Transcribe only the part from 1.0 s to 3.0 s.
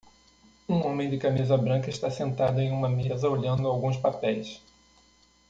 de camisa branca está sentado em uma